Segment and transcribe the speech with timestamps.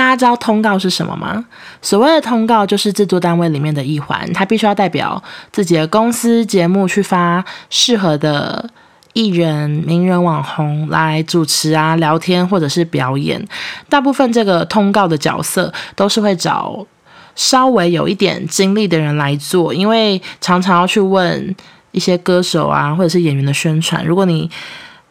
[0.00, 1.44] 大家知道通告是什么吗？
[1.82, 5.22] 所谓的通告就是制作单位里面的一环，他必须要代表
[5.52, 8.66] 自己的公司节目去发适合的
[9.12, 13.46] 艺人、名人、网红来主持啊、聊天或者是表演。
[13.90, 16.86] 大部分这个通告的角色都是会找
[17.36, 21.54] 稍微有一点经历的人来做，因为常常要去问
[21.90, 24.02] 一些歌手啊或者是演员的宣传。
[24.06, 24.50] 如果你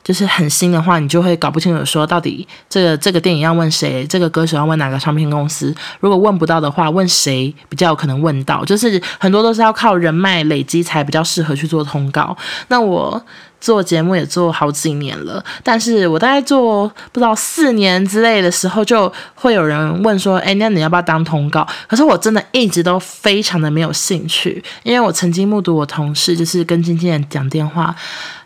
[0.09, 5.71] 就是很新的话，你就会搞不清楚说到底这个这个电影要问谁，这个歌手要问哪个唱片公司。
[5.99, 8.65] 如果问不到的话，问谁比较有可能问到？
[8.65, 12.35] 就是很多都是要靠人脉累积才比较适合去做通告。
[12.69, 13.23] 那我。
[13.61, 27.93] 做节目也做好几年了，但是我大概做不知道四年之类的时候，就会有人问说：“哎，那你要不要当通告？”可是我真的一直都非常的没有兴趣，因为我曾经目睹我同事就是跟经纪人讲电话，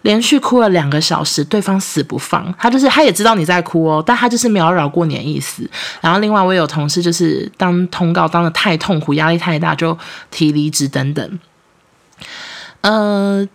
[0.02, 5.70] 连续哭了两个小时，对方死不放，他就是他也知道你在哭哦，但他就是没有饶过你的意思。
[6.02, 9.98] 然后另外我有同事就是当通告当得太痛苦，压力太大，就
[10.32, 11.40] 提离职等等。
[12.82, 13.48] 呃。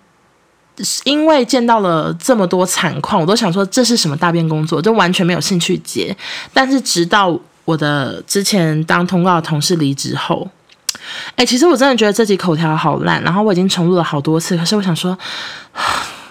[1.05, 6.17] 因为见到了这么多惨况，我都想说这是什么大便工作，就完全没有兴趣接。
[6.53, 10.49] 但是直到我的之前当通告的同事离职后，
[11.37, 14.57] 哎，其实我真的觉得这集口条好烂，然后我已经重录了好多次。
[14.57, 15.19] 可是我想说，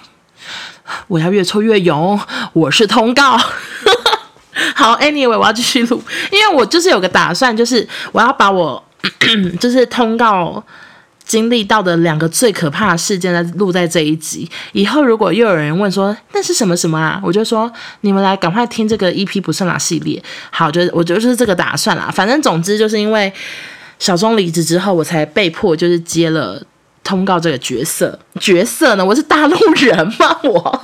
[1.07, 2.19] 我要越挫越勇，
[2.53, 3.37] 我是通告。
[4.75, 8.83] 好，Anyway，我要继续录，因为我就是有个打算，就是我要把我
[9.59, 10.63] 就是通告。
[11.27, 14.49] 经历到的两个最可怕的事件，在录在这一集。
[14.71, 20.23] 以后如果又有人问说那是什么什么啊，我就说你们来赶快听这个 EP 不算啦系列。
[20.49, 22.09] 好，就我觉得就是这个打算啦。
[22.09, 23.31] 反正总之就是因为
[23.99, 26.63] 小钟离职之后，我才被迫就是接了
[27.03, 28.17] 通告这个角色。
[28.39, 30.39] 角色呢，我是大陆人吗？
[30.43, 30.81] 我，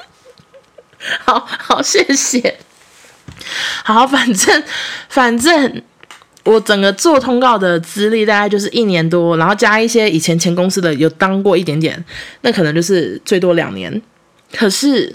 [1.26, 2.58] 好好谢谢。
[3.84, 4.64] 好，反正
[5.10, 5.82] 反正。
[6.48, 12.02] 我整个做通告的资历大概就是一年多，然后加一些以前前公司的有当过一点点，
[12.40, 14.00] 那可能就是最多两年。
[14.56, 15.14] 可是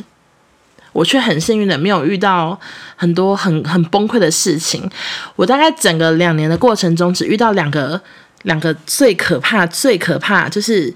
[0.92, 2.60] 我却很幸运的没有遇到
[2.96, 4.88] 很多很很崩溃的事情。
[5.36, 8.00] 我大概整个两年的过程中，只遇到两个
[8.44, 10.94] 两个最可怕、最可怕，就是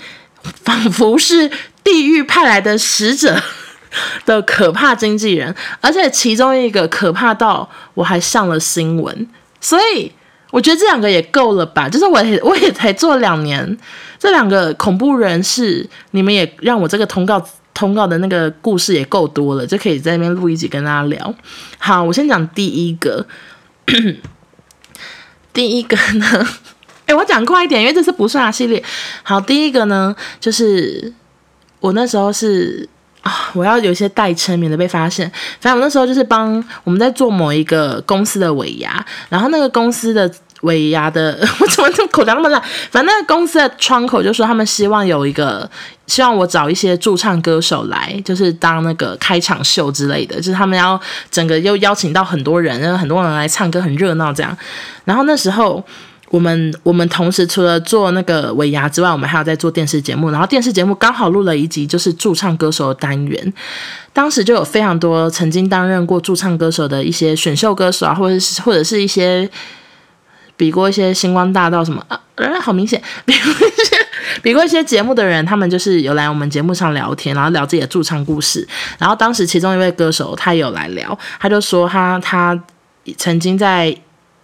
[0.63, 1.49] 仿佛是
[1.83, 3.41] 地狱派来的使者
[4.27, 9.27] 的可怕经纪人，而且其中一个可怕到我还上了新闻，
[9.59, 10.11] 所以。
[10.51, 13.77] 我觉得这两个也够了吧，就是我也 我也才做两年，
[14.17, 21.35] 这两个恐怖人士，你们也让我这个通告通告的那个故事也够多了，就可以在那边录一集跟大家聊。
[21.77, 23.25] 好，我先讲第一个，
[25.51, 26.47] 第一个呢，
[27.07, 28.83] 哎，我讲快一点，因为这是不算系列。
[29.23, 31.13] 好，第一个呢，就是
[31.79, 32.87] 我那时候是。
[33.53, 35.29] 我要有一些代称，免得被发现。
[35.59, 40.29] 反正我那时候就是帮我们在做某一个公司的尾牙，然后那个公司的
[40.61, 42.61] 尾牙的， 我怎么这么口条那么烂？
[42.89, 45.69] 反正那个公司的窗口就说他们希望有一个，
[46.07, 50.99] 希望我找一些驻唱歌手来，就是当那个开场秀之类的，就是他们要
[51.29, 54.57] 整个又邀请到很多人，然后很多人来唱歌，很热闹这样。
[55.05, 55.83] 然后那时候。
[56.29, 60.29] 我们我们同时除了做那个尾牙之外，我们还有在做电视节目。
[60.29, 63.53] 然后电视节目刚好录了一集，就是驻唱歌手的单元。
[64.11, 69.49] 当时就有非常多曾经担任过驻唱歌手的一些选秀歌手啊，或者是或者是一些
[70.57, 72.19] 比过一些星光大道什么啊，
[72.61, 73.95] 好明显，比过一些
[74.41, 78.67] 比过一些节目的人，他们就是有来我们节目上聊天，然后聊自己的驻唱故事。
[78.97, 82.61] 然后当时其中一位歌手他有来聊，他就说他他
[83.15, 83.95] 曾经在。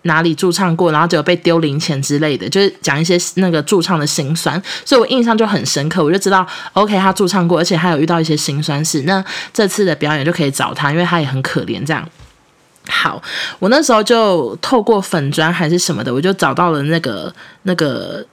[0.03, 6.03] 哪里驻唱过，然后就有被丢零钱之类的，就是讲一些那个驻唱的辛酸，所以我印象就很深刻。
[6.03, 9.01] 我就知道，OK，他驻唱过，而且他有遇到一些辛酸事。
[9.03, 11.85] 那这次的表演就可以找他，因为他也很可怜。
[11.85, 12.07] 这样，
[12.89, 13.21] 好，
[13.59, 17.33] 我那时候就透过粉砖还是什么的，我就找到了那个
[17.63, 18.25] 那个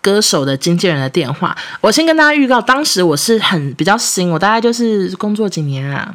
[0.00, 1.54] 歌手的经纪人的电话。
[1.82, 6.14] 我先跟大家预告，当时我是很比较新，我大概就是工作几年啊。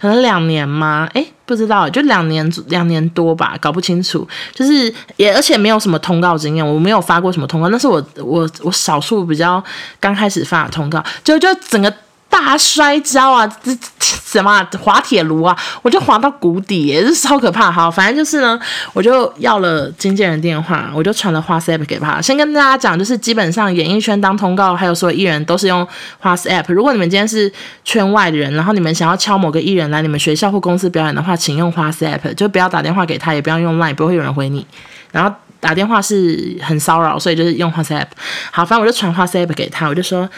[0.00, 1.08] 可能两年吗？
[1.14, 4.26] 诶，不知道，就两年两年多吧，搞不清楚。
[4.54, 9.62] 就是也而且没有什么通告经验，我没有发过什么通告，那是我我我少数比较
[10.00, 11.92] 刚开始发的通告，就就整个。
[12.38, 17.70] 大摔跤啊，这什么，滑铁卢啊，我就滑到谷底也是超可怕。
[17.70, 18.58] 好，反正就是呢，
[18.92, 22.22] 我就要了经纪人电话，我就传了 WhatsApp 给他。
[22.22, 25.86] 先跟大家讲，就是基本上演艺圈当通告，还有所有艺人都是用
[26.22, 26.72] WhatsApp。
[26.72, 27.52] 如果你们今天是
[27.84, 34.64] 圈外的人，然后你们想要敲某个艺人来你们学校或公司表演的话，请用 WhatsApp，就不要打电话给他，也不要用 Line，不会有人回你。
[35.10, 38.06] 然后打电话是很骚扰，所以就是用 WhatsApp。
[38.52, 40.28] 好，反正我就传 WhatsApp 给他，我就说。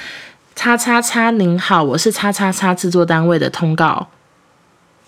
[0.55, 4.08] 叉叉叉，您好，我是叉叉叉制作单位的通告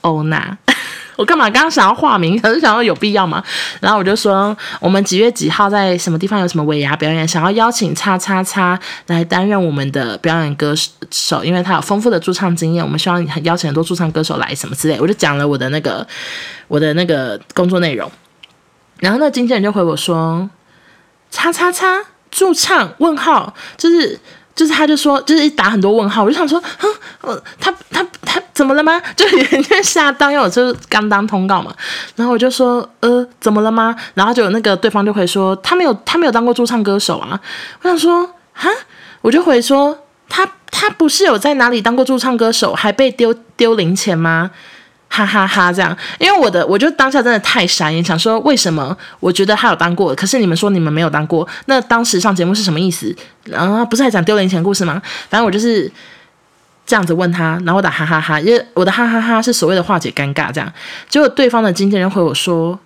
[0.01, 0.57] 欧娜。
[1.17, 3.45] 我干嘛刚刚想要化名，可是想要有必要吗？
[3.81, 10.75] 然后我就说，我们几月几号在什么地方有什么尾牙表演，想要邀请叉叉叉来担任我们的表演歌
[11.11, 14.99] 手，因为他有丰富的驻唱经验，我们希望邀请很多驻唱歌手来什么之类。
[14.99, 16.05] 我就讲了我的那个
[16.67, 18.11] 我的那个工作内容，
[18.99, 20.49] 然后那经纪人就回我说，
[21.31, 22.01] 叉叉叉
[22.31, 24.19] 驻唱问号，就是。
[24.55, 26.89] 就是他就说，就是一打很多问号，我就想说，哼，
[27.23, 29.01] 呃，他他他怎么了吗？
[29.17, 31.75] 就有点吓到，因为我就是刚当通告嘛。
[32.17, 33.97] 然后我就说，呃，怎么了吗？
[34.15, 37.41] 然后就有那个对方就会说，他没有他没有当过驻唱歌手啊。
[37.81, 38.69] 我想说，哈，
[39.23, 44.51] 我就回说，他他不是有在哪里当过驻唱歌手，还被丢丢零钱吗？
[45.15, 48.97] 哈哈哈，这样，因为我的，我就当下真的太傻眼，想说为什么？
[49.21, 53.15] 我觉得他有当过，可是你们说你们没有当过，那当时上节目是什么意思？
[53.45, 55.03] 然后不是还讲丢零钱故事吗？
[55.29, 55.93] 反正我就是
[56.87, 60.73] 这样子问他，然后我打哈哈哈，因为我的哈哈哈是所谓的化解尴尬，这样。
[61.11, 62.79] 结果对方的经纪人回我说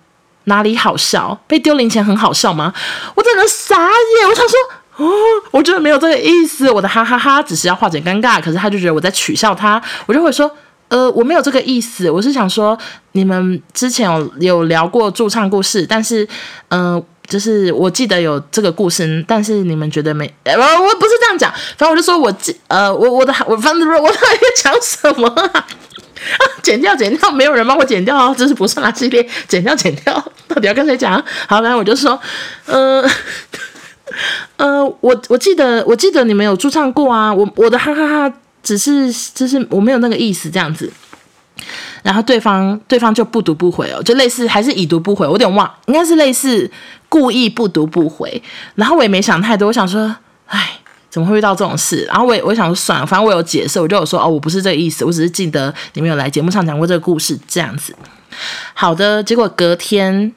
[0.43, 1.39] 哪里好笑？
[1.47, 2.73] 被丢零钱很好笑吗？
[3.15, 5.13] 我整个傻眼，我想说哦，
[5.51, 10.53] 我觉得没有这个意思，我的哈哈哈只是要化解尴尬，可是他就觉得我在取笑他，我就会说。
[10.89, 12.77] 呃，我没有这个意思，我是想说，
[13.11, 16.25] 你们之前有有聊过驻唱故事，但是，
[16.69, 20.33] 嗯、呃，就是我记得有这个故事，但是你们觉得没？
[20.43, 25.67] 呃，我不是这样讲，反正我就说我记，呃，我我的我反正我到底在讲什么啊？
[26.63, 30.13] 剪掉剪掉，没有人帮我剪掉哦，这是不算垃圾列，剪掉剪掉，
[30.47, 31.13] 到底要跟谁讲？
[31.47, 32.17] 好，反正我就说，
[32.65, 33.03] 呃，
[34.55, 38.33] 呃，我我记得我记得你们有驻唱过啊，我我的哈哈哈。
[38.67, 40.91] 只是就是我没有那个意思这样子，
[42.03, 46.69] 然后对方对方就不读不回哦，就类似还是已读不回，我有点忘，应该是类似
[47.07, 48.43] 故意不读不回。
[48.75, 50.13] 然后我也没想太多，我想说，
[50.47, 50.79] 哎，
[51.09, 52.03] 怎么会遇到这种事？
[52.09, 57.95] 然后我也我想说算了，反正我有解释，我就有说哦，我不是这个意思，我只是记得你们有来节目上讲过这个故事这样子。
[58.73, 60.29] 好的，结果隔天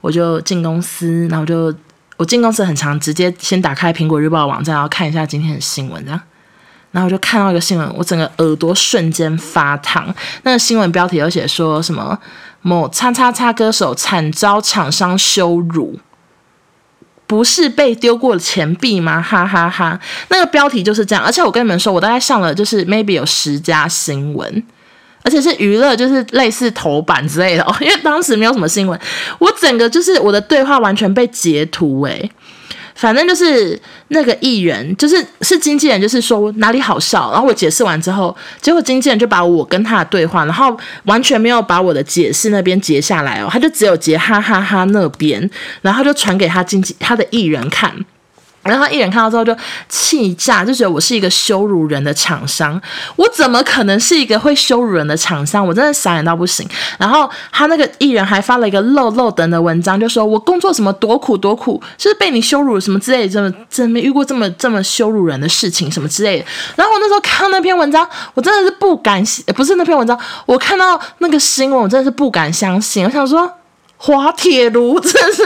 [0.00, 1.72] 我就进公司，然后就
[2.16, 6.20] 我进公司很长，直接先打开苹果日报网站，然后看一下今天的新闻，这样。
[6.90, 10.12] 然后我就看到一个新闻，我整个耳朵瞬间发烫。
[10.42, 12.18] 那个新闻标题有写说什么
[12.62, 15.98] 某叉叉叉歌手惨遭厂商羞辱，
[17.26, 19.20] 不是被丢过钱币吗？
[19.20, 20.00] 哈哈哈！
[20.28, 21.22] 那个标题就是这样。
[21.22, 24.64] 而且我跟你们说，我大概上了就是 maybe 有十家新闻，
[25.22, 27.76] 而且是娱乐，就是类似头版之类的哦。
[27.80, 28.98] 因为当时没有什么新闻，
[29.38, 32.30] 我整个就是我的对话完全被截图诶。
[32.98, 45.48] 反正就是那个艺人，就是是经纪人，就是说哪里好笑，然后我解释完之后，结果经纪人就把我跟他的对话，然后完全没有把我的解释那边截下来哦，他就只有截哈哈哈那边，
[45.80, 47.94] 然后就传给他经纪他的艺人看。
[48.62, 49.56] 然后他一眼看到之后就
[49.88, 52.80] 气炸，就觉得我是一个羞辱人的厂商，
[53.16, 55.66] 我怎么可能是一个会羞辱人的厂商？
[55.66, 56.68] 我真的傻眼到不行。
[56.98, 66.44] 然后他那个艺人还发了一个漏漏等的文章，就说我工作什么多苦多苦，就是被你羞辱什么之类的，这么真没遇过这么这么羞辱人的事情什么之类的。
[66.76, 69.22] 然后我那时候看到那篇文章，我真的是不敢，
[69.54, 73.50] 不是那篇文章，我看到那个新闻，我真的是不敢相信，我想说。
[74.00, 75.42] 滑铁卢真的是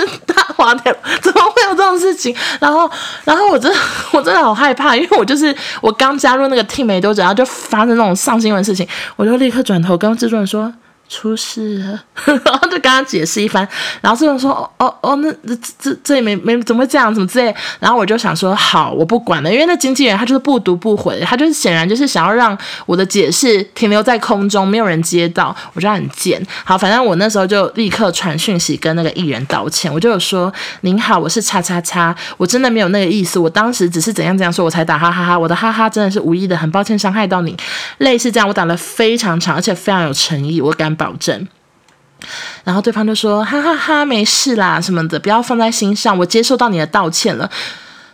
[0.62, 2.34] 大滑铁卢，怎么会有这种事情？
[2.60, 2.88] 然后，
[3.24, 3.78] 然后我真的
[4.12, 8.86] 我真的好害怕，因为我就是我刚加入那个 team 没多久，然后就发生那种上新闻事情，
[9.16, 10.72] 我就立刻转头跟制作人说。
[11.12, 13.68] 出事了， 然后就跟他解释一番，
[14.00, 26.42] 然后这种说哦哦哦，那这这这也没没怎么会这样，怎么之类，然后我就想说好，我不管了，因为那经纪人他就是不读不回，他就是显然就是想要让我的解释停留在空中，没有人接到，我就很贱。
[26.64, 30.50] 好，反正我那时候就立刻传讯息跟那个艺人道歉，我就有说
[30.80, 37.54] 您好，我是叉叉叉，我真的没有那个意思，我当时只是怎样怎样说，我才打哈哈哈，我的哈哈真的是无意的，很抱歉伤害到你，
[37.98, 40.96] 类似这样，我打了非常长，而且非常有诚意，我敢。
[41.02, 41.48] 保证，
[42.62, 47.50] 然后对方就说：“哈哈哈，没事啦，什么的，不要放在心上，我接受到你的道歉了，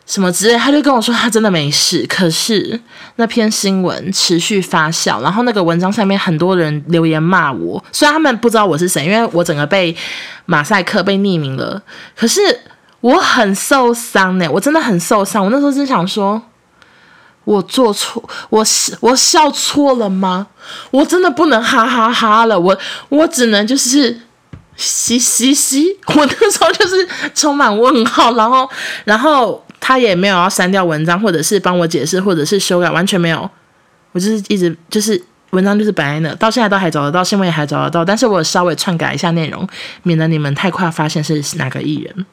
[0.06, 2.06] 什么之类。”他就跟我说他真的没事。
[2.08, 2.80] 可是
[3.16, 9.94] 那篇新闻持续发酵，然后那个文章下面很多人留言骂我，虽然他们不知道我是谁，因为我整个被
[10.46, 11.82] 马赛克、被匿名了。
[12.16, 12.40] 可是
[13.02, 15.44] 我很受伤呢，我真的很受伤。
[15.44, 16.42] 我那时候真想说。
[17.48, 18.62] 我做错，我
[19.00, 20.46] 我笑错了吗？
[20.90, 22.78] 我真的不能哈哈哈了，我
[23.08, 24.20] 我只能就是
[24.76, 25.98] 嘻嘻嘻。
[26.08, 28.68] 我那时候就是充满问号，然后
[29.04, 33.50] 然后他也没有要删掉文章，或者是帮我解释，或者是修改，完全没有。
[34.12, 35.18] 我就是一直就是
[35.52, 39.66] 文章就是摆在那，到现在都还找得到，新闻也还找得到，但是我稍微篡改一下内容，
[40.02, 42.26] 免得你们太快发现是哪个艺人。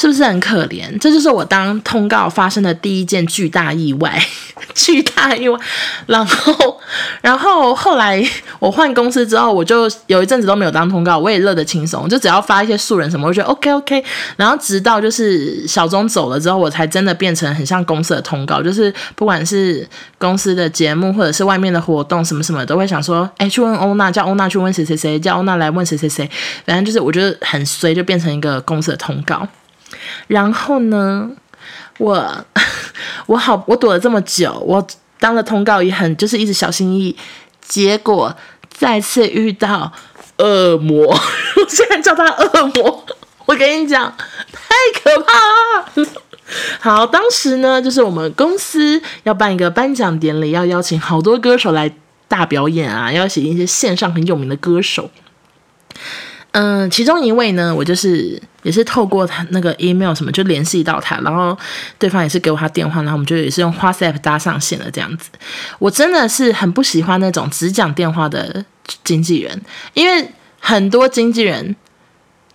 [0.00, 0.98] 是不是很可怜？
[0.98, 4.18] 这就是我当通告发生的第一件巨大意外，
[4.74, 5.60] 巨大意外。
[6.06, 6.80] 然后，
[7.20, 8.26] 然后后来
[8.58, 14.02] 我换公司之后，我就有一阵子都没有当通告，我也乐得轻松，就只要发一些素人什么，我觉得 OK OK。
[14.36, 26.26] 然后直到就是小钟走了之后，我才真的变成很像公司的通告，就是不管是公司的节目或者是外面的活动什么什么，都会想说，哎，去问欧娜，叫欧娜去问谁谁谁，叫欧娜来问谁谁谁，
[26.64, 29.46] 反正就是我觉得很衰，就变成一个公司的通告。
[30.26, 31.30] 然后呢，
[31.98, 32.44] 我
[33.26, 34.86] 我好，我躲了这么久，我
[35.18, 37.16] 当了通告也很就是一直小心翼翼，
[37.60, 38.34] 结果
[38.68, 39.92] 再次遇到
[40.38, 43.04] 恶魔， 我现在叫他恶魔，
[43.46, 44.14] 我跟你讲，
[44.52, 46.06] 太可怕了。
[46.80, 51.92] 好，当时呢，就是我们公司要办一个颁奖典礼，要邀请好多歌手来
[52.26, 55.10] 大表演啊，要请一些线上很有名的歌手。
[56.52, 61.56] 嗯，其中一位呢，我就是也是透过他那个 email 什么就联系到他，然后
[61.98, 65.30] 对方也是给我他电话，然后我们就也是用 WhatsApp 搭上线了这样子。
[65.78, 68.64] 我真的是很不喜欢那种只讲电话的
[69.04, 69.60] 经纪人，
[69.94, 70.28] 因为
[70.58, 71.76] 很多经纪人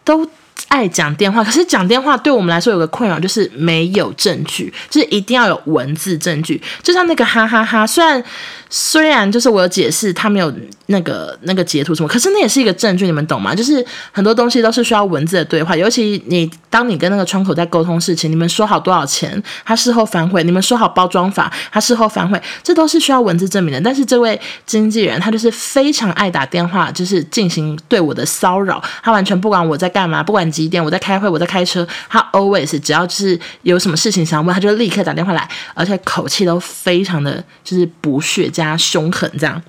[0.03, 0.29] 都
[0.67, 6.61] 爱讲电话，可是讲电话对我们来说有个困扰，就是没有证据，就是一定要有文字证据。
[6.81, 8.23] 就像那个哈哈哈，虽然。
[8.67, 10.51] 虽然就是我有解释，他没有
[10.87, 13.55] 那个那个截图什么，可是那也是一个证据，你们懂吗？
[13.55, 23.79] 就是很多东西都是需要文字的对话，尤其你当你跟那个窗口在沟通事情，你们说好多少钱，他事后反悔，你们说好包装法，他事后反悔，这都是需要文字证明的。
[23.79, 38.45] 但是这位经纪人他就是非常爱打电话，就是进行对我的骚扰，他完全不管我在干嘛，不管几点我在开会，我在开车，他 always 只要是有什么事情想问，他就立刻打电话来，而且口气都非常的就是不屑。
[38.55, 39.61] 加凶狠这样，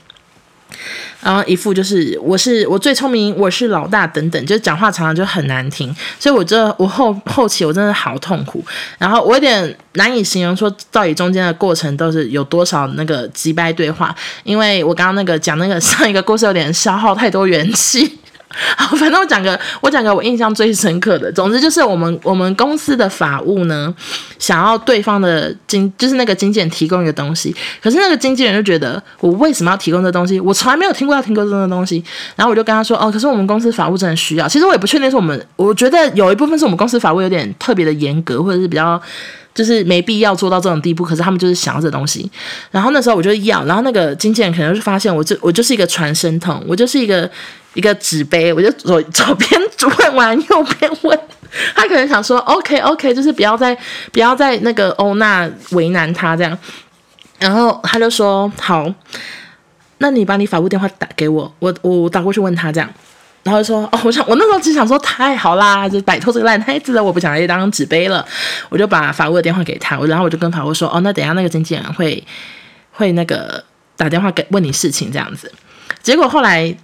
[1.21, 8.65] 然后一副就是我是我最聪明，我是老大等等，就讲话常常就很难听，所以我这我后后期我真的好痛苦，
[8.99, 14.15] 然后我有点难以形容说到底中间的过程都是有多少那个击败对话，
[14.45, 18.19] 因为我刚刚那个讲那个 上一个故事有点消耗太多元气。
[18.77, 21.31] 好，反正我讲个，我讲个我印象最深刻的。
[21.33, 23.93] 总之就是我们我们公司的法务呢，
[24.39, 30.39] 想要对方的经，就是那个经纪人提供一个东西，可是那个经纪人就觉得我为什么要提供这东西？
[30.39, 32.03] 我从来没有听过要提供这个东西。
[32.37, 34.49] 然后我就跟他说，哦，可是我们公司法务真的需要。
[34.49, 39.01] 其实我也不确定是我们，我觉得有一部分是我们公司法务有点特别的严格，或者是比较。
[39.57, 42.31] 就是没必要做到这种地步，可是他们就是想要这东西。
[42.71, 47.27] 然后那时候我就要，然后那个经纪人可能就发现我就我就是一个传声筒，我就是一个
[47.77, 49.61] 一个纸杯，我就左左边
[49.99, 51.21] 问完右边问。
[51.75, 53.77] 他可能想说，OK OK，就是不要再
[54.11, 56.59] 不要再那个欧娜为难他这样。
[57.39, 58.91] 然后他就说好，
[59.99, 62.91] 那你把你法务电话打给我，我我打过去问他这样。
[63.43, 68.27] 然后就说哦，我想我那时候只想说太好啦，就摆脱这个烂摊子了，我不想再当纸杯了，
[68.71, 72.23] 我就把法务的电话给他，我然后我就跟法务说哦，那等下那个经纪人会
[72.91, 73.63] 会那个
[73.97, 75.53] 打电话给问你事情这样子。
[76.03, 76.77] 结果后来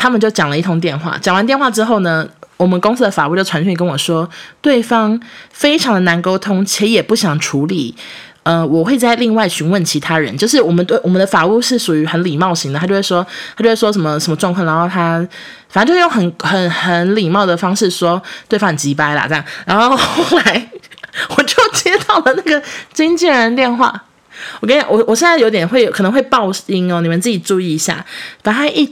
[0.00, 2.26] 他们就讲了一通电话，讲完电话之后呢，
[2.56, 4.26] 我们公司的法务就传讯跟我说，
[4.62, 7.94] 对方非常的难沟通，且也不想处理。
[8.42, 15.20] 呃，我会再另外询问其他人，就是我们对我们的法务是属于很礼貌型的，他就会说，他就会说什么什么状况，然后他
[15.68, 20.70] 反正就用很很很礼貌的方式说对方很急掰啦这样，然后后来
[21.36, 22.62] 我就接到了那个
[22.94, 24.02] 经纪人电话，
[24.60, 28.02] 我跟你，我我现在有点会可能会爆音哦，你们自己注意一下，
[28.42, 28.90] 把他一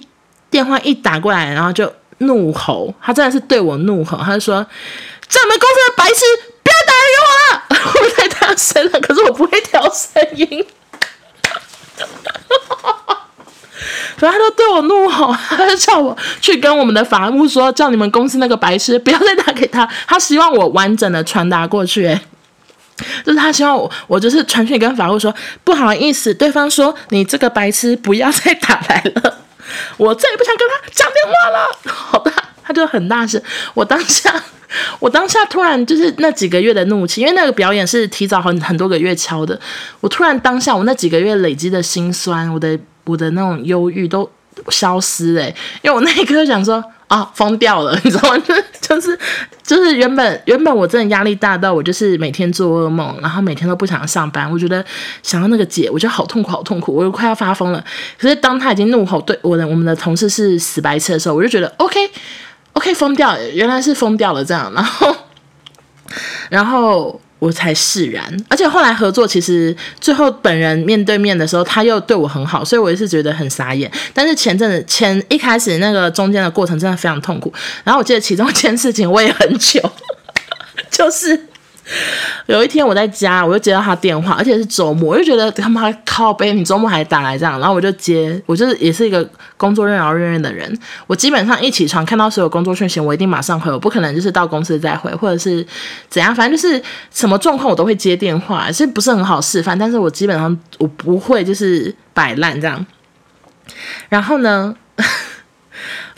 [0.50, 4.64] 电话一打过来，然后就怒吼，他真的是对我怒吼，他就说，
[5.28, 6.20] 在我们公司的白痴，
[6.62, 7.46] 不要打给我了。
[7.94, 10.64] 我太大声了，可是我不会调声音。
[14.18, 19.88] 然后他就对我怒吼，他就叫我去跟我们的法务说，叫你们公司那个白痴不要再打给他。
[20.06, 22.18] 他希望我完整的传达过去，
[23.24, 29.38] 就是他希望我，我就是传讯跟法务说，不好意思，对方说你这个白痴不要再打来了，
[29.96, 31.68] 我再也不想跟他讲电话了。
[31.92, 32.32] 好吧，
[32.62, 33.40] 他就很大声，
[33.74, 34.42] 我当下。
[34.98, 39.58] 我当下突然就是那几个月的怒气，因为那个表演是提早很很多个月敲的。
[40.00, 44.30] 我突然当下，我那几个月累积的心酸，我的我的那种忧郁都
[44.68, 45.48] 消失了。
[45.80, 48.38] 因为我那一刻想说啊，疯掉了， 你知道吗？
[48.38, 49.18] 就 就是
[49.62, 54.50] 就是原本原本我真的压力大到我就是每天做噩梦，然后每天都不想上班。
[54.50, 54.84] 我觉得
[55.22, 57.84] 想要那个姐，我觉得好痛苦，好痛苦，我就快要发疯了。
[58.18, 61.98] 可是当他已经怒吼对我的我们的同事是死白痴的时候，我就觉得 OK。
[62.74, 65.16] OK，疯掉，原来是疯掉了这样，然后，
[66.48, 68.24] 然后我才释然。
[68.48, 73.90] 而且后来合作，其实最后本人面对面的时候，他又对我很好，所以我也是觉得很傻眼。
[74.12, 77.52] 但是前阵子前一开始那个中间的过程真的非常痛苦。
[77.84, 79.80] 然后我记得其中一件事情我也很糗，
[80.90, 81.47] 就是
[82.46, 89.26] 有一天我在家，我就接到他电话，而且是周末，我就觉得他妈靠背，你周末还打来这样，然后我就接，我就是也是一个
[89.56, 90.70] 工作任劳任怨的人，
[91.06, 95.66] 我基本上一起床看到所有工作讯息，我一定马上回，我不可能就是到公司再回，或者是
[96.08, 102.86] 怎样，反正就是什么状况我都会接电话，其实不是很好示范，但是我基本上我不会就是摆烂这样，
[104.08, 104.74] 然后呢？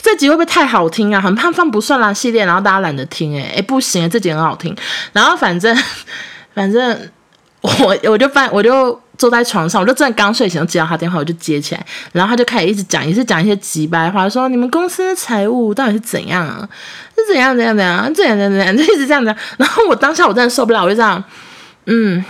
[0.01, 1.21] 这集会不会太好听啊？
[1.21, 4.75] 很怕放不算啦系列，然后大家懒得听诶，诶不行，这集很好听。
[5.13, 5.75] 然后反正
[6.55, 7.09] 反正
[7.61, 16.67] 我我就翻我就坐在床上，我就真的刚睡醒，接到他电话，我就接起来，然后他就开始一直讲，也是讲一些机掰话，说你们公司的财务到底是怎样啊？
[17.15, 19.35] 是怎样怎样怎样怎样怎样怎样，就一直这样讲。
[19.57, 21.23] 然后我当下我真的受不了，我就这样，
[21.85, 22.25] 嗯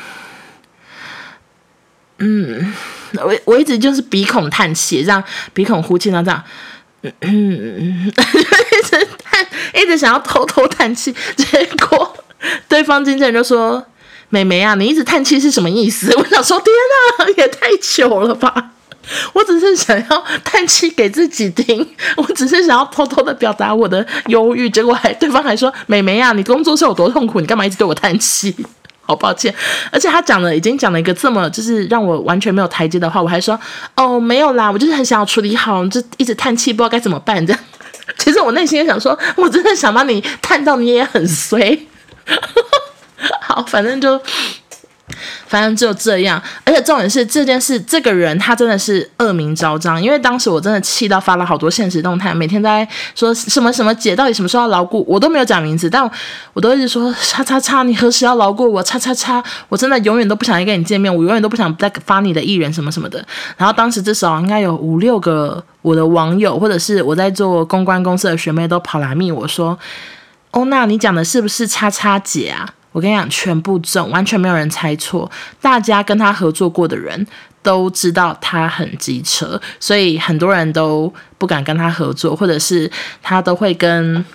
[2.17, 2.73] 嗯，
[3.13, 5.23] 我我一直就是鼻孔叹气，这样
[5.53, 6.43] 鼻孔呼气，然后这样。
[7.03, 12.15] 嗯嗯，一直叹，一直想要偷偷叹气， 结果
[12.67, 13.83] 对方经纪人就说
[14.29, 16.67] ：“美眉啊，你一直叹气是什么意思？” 我想说：“天
[17.19, 18.71] 哪， 也太久了吧！”
[19.33, 21.85] 我只是想要叹气给自己听，
[22.17, 27.41] 我只是想要偷偷的表达我的忧郁，结果还对方还说：“美眉啊，你工作是有多痛苦？
[27.41, 28.55] 你干嘛一直对我叹气？”
[29.01, 29.53] 好抱歉，
[29.91, 33.59] 而且他讲了，已经讲了一个这么就是让我完全没有台阶的话，我还说
[33.95, 37.61] 哦没有啦，我就是很想要处理好，就一直叹气，不知道该怎么办这样。
[38.17, 41.79] 其实我内心也想说，我真的想把你叹到你也很衰。
[43.41, 44.21] 好，反正就。
[45.47, 50.01] 反正就这样，而且重点是这件事，这个人他真的是恶名昭彰。
[50.01, 56.03] 因为当时我真的气到发了好多现实动态，每天在说什么什么姐到底什么时候要牢固我，都没有讲名字，但
[56.53, 58.81] 我，都一直说叉叉叉，你何时要牢固我？
[58.83, 63.25] 叉叉叉，我真的永远都不想再跟你见面，我永远都不想再发你的艺人什么什么的。
[63.57, 69.77] 然后当时至少应该有五六个我的网友，或者是我在做公关公司的学妹都跑来密我说，
[70.51, 72.67] 欧娜，你讲的是不是叉叉姐啊？
[72.91, 75.29] 我跟你讲，全部中，完全没有人猜错。
[75.61, 77.25] 大家跟他合作过的人
[77.63, 84.25] 都知道他很机车，所以很多人都不敢跟他合作，或者是他都会跟，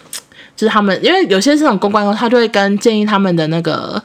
[0.57, 4.03] 就是他们，因为有些这种公关公，他就会跟建议他们的那个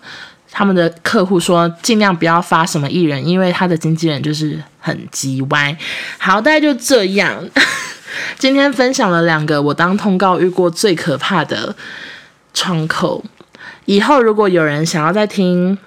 [0.52, 5.78] 他们的客户说，尽量不要发什么艺人，因为他的经纪人就是很机歪。
[6.18, 7.42] 好，大概就这样。
[8.38, 11.74] 今天分享了两个我当通告遇过最可怕的
[12.54, 13.24] 窗口。
[13.92, 15.78] 以后如果有人想要再听，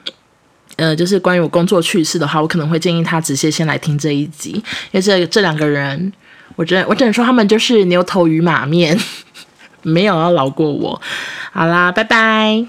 [0.77, 4.63] 呃，就是关于我工作趣事的话，我可能会建议他直接先来听这一集，因
[4.93, 6.13] 为这这两个人，
[6.57, 8.99] 我只能我只能说他们就是牛头与马面，
[9.81, 11.01] 没有要饶过我。
[11.53, 12.67] 好啦，拜拜。